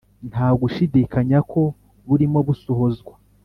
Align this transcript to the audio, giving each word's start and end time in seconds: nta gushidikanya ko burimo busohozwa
nta 0.29 0.47
gushidikanya 0.59 1.39
ko 1.51 1.61
burimo 2.07 2.39
busohozwa 2.47 3.13